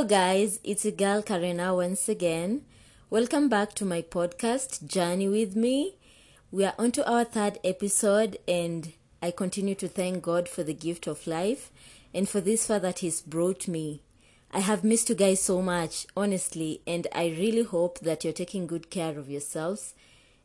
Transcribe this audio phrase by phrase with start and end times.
[0.00, 2.62] Hello, guys, it's a girl Karina once again.
[3.10, 5.96] Welcome back to my podcast, Journey with Me.
[6.50, 10.72] We are on to our third episode, and I continue to thank God for the
[10.72, 11.70] gift of life
[12.14, 14.00] and for this far that He's brought me.
[14.50, 18.66] I have missed you guys so much, honestly, and I really hope that you're taking
[18.66, 19.92] good care of yourselves,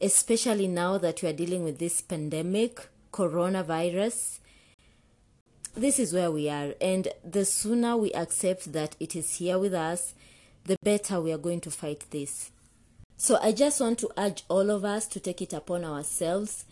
[0.00, 4.38] especially now that we are dealing with this pandemic, coronavirus.
[5.74, 9.72] This is where we are, and the sooner we accept that it is here with
[9.72, 10.14] us,
[10.64, 12.50] the better we are going to fight this.
[13.16, 16.64] So, I just want to urge all of us to take it upon ourselves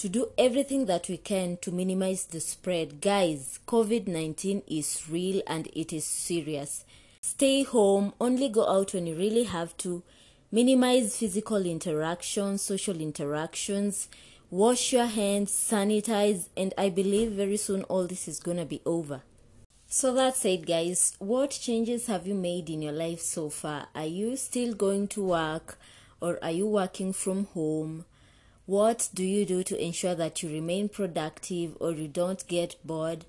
[0.00, 3.02] to do everything that we can to minimize the spread.
[3.02, 6.86] Guys, COVID 19 is real and it is serious.
[7.20, 10.02] Stay home, only go out when you really have to.
[10.50, 14.08] Minimize physical interactions, social interactions.
[14.52, 19.22] Wash your hands, sanitize, and I believe very soon all this is gonna be over.
[19.86, 21.14] So that's it, guys.
[21.20, 23.86] What changes have you made in your life so far?
[23.94, 25.78] Are you still going to work
[26.20, 28.06] or are you working from home?
[28.66, 33.26] What do you do to ensure that you remain productive or you don't get bored?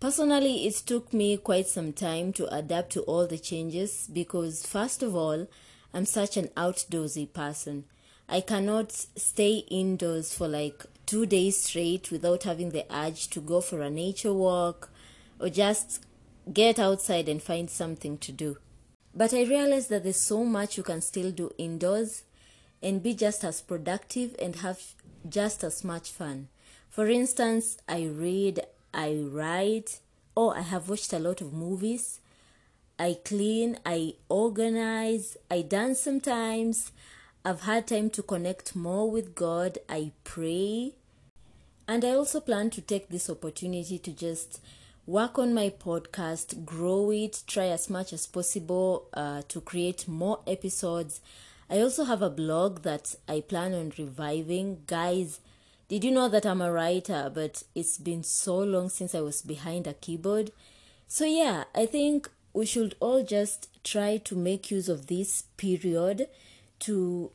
[0.00, 5.02] Personally, it took me quite some time to adapt to all the changes because, first
[5.02, 5.46] of all,
[5.92, 7.84] I'm such an outdoorsy person.
[8.28, 13.60] I cannot stay indoors for like two days straight without having the urge to go
[13.60, 14.90] for a nature walk
[15.38, 16.04] or just
[16.52, 18.58] get outside and find something to do.
[19.14, 22.24] But I realized that there's so much you can still do indoors
[22.82, 24.94] and be just as productive and have
[25.28, 26.48] just as much fun.
[26.90, 28.60] For instance, I read,
[28.92, 30.00] I write,
[30.34, 32.20] or I have watched a lot of movies.
[32.98, 36.92] I clean, I organize, I dance sometimes.
[37.46, 39.76] I've had time to connect more with God.
[39.86, 40.92] I pray.
[41.86, 44.62] And I also plan to take this opportunity to just
[45.06, 50.40] work on my podcast, grow it, try as much as possible uh, to create more
[50.46, 51.20] episodes.
[51.68, 54.84] I also have a blog that I plan on reviving.
[54.86, 55.40] Guys,
[55.88, 59.42] did you know that I'm a writer, but it's been so long since I was
[59.42, 60.50] behind a keyboard?
[61.06, 66.28] So, yeah, I think we should all just try to make use of this period
[66.80, 67.30] to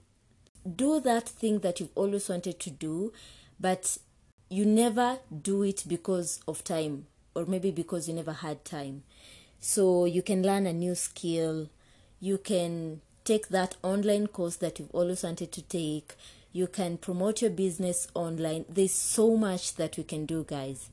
[0.75, 3.13] do that thing that you've always wanted to do,
[3.59, 3.97] but
[4.49, 7.05] you never do it because of time,
[7.35, 9.03] or maybe because you never had time.
[9.59, 11.69] So you can learn a new skill,
[12.19, 16.15] you can take that online course that you've always wanted to take,
[16.51, 18.65] you can promote your business online.
[18.67, 20.89] There's so much that we can do, guys.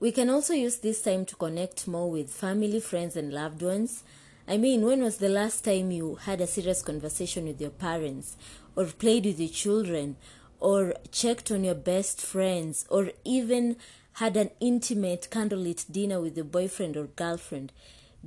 [0.00, 4.02] We can also use this time to connect more with family, friends, and loved ones.
[4.46, 8.36] I mean, when was the last time you had a serious conversation with your parents,
[8.76, 10.16] or played with your children,
[10.60, 13.76] or checked on your best friends, or even
[14.14, 17.72] had an intimate candlelit dinner with your boyfriend or girlfriend?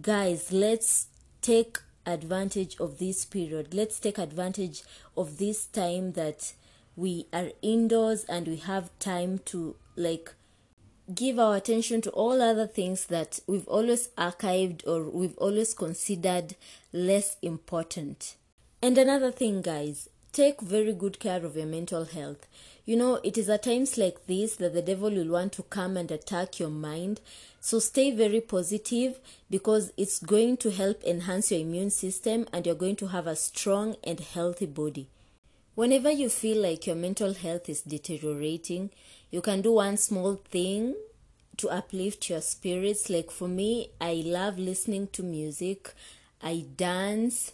[0.02, 1.08] Guys, let's
[1.42, 3.76] take advantage of this period.
[3.76, 4.82] Let's take advantage
[5.16, 6.54] of this time that
[6.96, 10.34] we are indoors and we have time to like
[11.14, 16.56] give our attention to all other things that we've always archived or we've always considered
[16.92, 18.36] less important.
[18.82, 22.46] And another thing, guys, take very good care of your mental health.
[22.86, 25.98] You know, it is at times like this that the devil will want to come
[25.98, 27.22] and attack your mind.
[27.60, 29.20] So stay very positive
[29.50, 33.36] because it's going to help enhance your immune system and you're going to have a
[33.36, 35.08] strong and healthy body.
[35.78, 38.90] Whenever you feel like your mental health is deteriorating,
[39.30, 40.96] you can do one small thing
[41.56, 43.12] to uplift your spirits.
[43.12, 45.94] Like for me, I love listening to music,
[46.42, 47.54] I dance,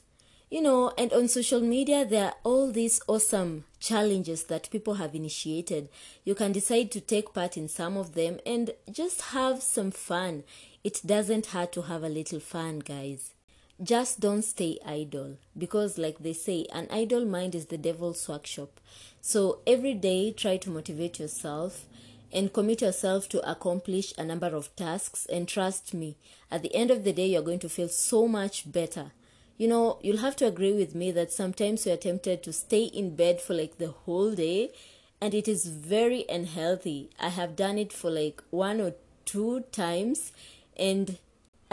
[0.50, 5.14] you know, and on social media, there are all these awesome challenges that people have
[5.14, 5.90] initiated.
[6.24, 10.46] You can decide to take part in some of them and just have some fun.
[10.82, 13.33] It doesn't hurt to have a little fun, guys
[13.82, 15.38] just don't stay idle.
[15.58, 18.80] Because like they say an idle mind is the devil's workshop.
[19.22, 21.86] So every day try to motivate yourself
[22.32, 25.26] and commit yourself to accomplish a number of tasks.
[25.26, 26.18] And trust me
[26.52, 29.12] at the end of the day you're going to feel so much better.
[29.58, 33.16] You know you'll have to agree with me that sometimes you're tempted to stay in
[33.16, 34.72] bed for like the whole day.
[35.22, 37.10] And it is very unhealthy.
[37.18, 38.94] I have done it for like one or
[39.26, 40.34] two times.
[40.76, 41.18] And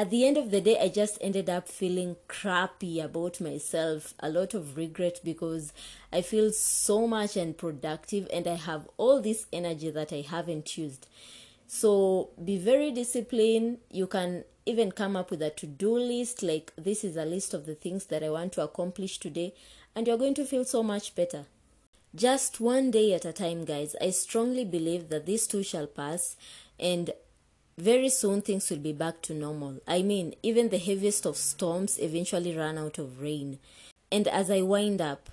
[0.01, 4.31] at the end of the day, I just ended up feeling crappy about myself, a
[4.31, 5.75] lot of regret because
[6.11, 11.07] I feel so much unproductive and I have all this energy that I haven't used.
[11.67, 13.81] So be very disciplined.
[13.91, 17.53] You can even come up with a to do list like this is a list
[17.53, 19.53] of the things that I want to accomplish today,
[19.95, 21.45] and you're going to feel so much better.
[22.15, 23.95] Just one day at a time, guys.
[24.01, 26.37] I strongly believe that this too shall pass,
[26.79, 27.11] and
[27.79, 29.79] very soon things will be back to normal.
[29.87, 33.59] I mean, even the heaviest of storms eventually run out of rain.
[34.13, 35.31] And as I wind up,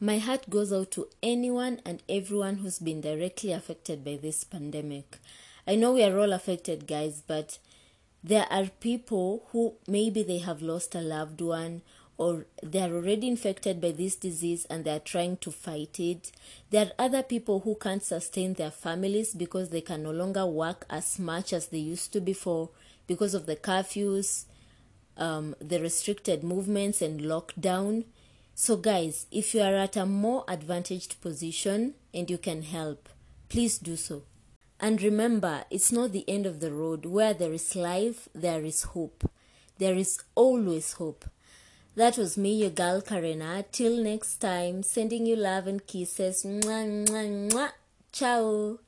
[0.00, 5.18] my heart goes out to anyone and everyone who's been directly affected by this pandemic.
[5.66, 7.58] I know we are all affected, guys, but
[8.22, 11.82] there are people who maybe they have lost a loved one
[12.18, 16.32] or they are already infected by this disease and they are trying to fight it.
[16.70, 20.84] There are other people who can't sustain their families because they can no longer work
[20.90, 22.70] as much as they used to before
[23.06, 24.44] because of the curfews,
[25.16, 28.04] um, the restricted movements, and lockdown.
[28.52, 33.08] So, guys, if you are at a more advantaged position and you can help,
[33.48, 34.24] please do so.
[34.80, 37.06] And remember, it's not the end of the road.
[37.06, 39.30] Where there is life, there is hope.
[39.78, 41.24] There is always hope.
[41.98, 43.64] That was me, your girl Karina.
[43.72, 46.44] Till next time, sending you love and kisses.
[46.44, 47.72] Mwah, mwah, mwah.
[48.12, 48.78] Ciao.